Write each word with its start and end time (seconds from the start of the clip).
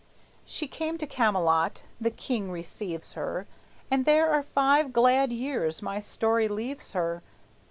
She 0.45 0.67
came 0.67 0.97
to 0.97 1.05
Camelot; 1.05 1.83
the 1.99 2.09
king 2.09 2.49
receives 2.49 3.13
her; 3.13 3.45
And 3.91 4.03
there 4.05 4.31
for 4.33 4.41
five 4.41 4.93
glad 4.93 5.31
years 5.31 5.83
my 5.83 5.99
story 5.99 6.47
leaves 6.47 6.93
her. 6.93 7.21